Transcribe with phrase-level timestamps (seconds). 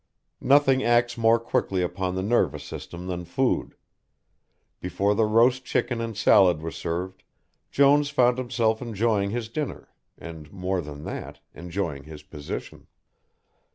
[0.41, 3.75] Nothing acts more quickly upon the nervous system than food;
[4.79, 7.21] before the roast chicken and salad were served,
[7.69, 12.87] Jones found himself enjoying his dinner, and, more than that, enjoying his position.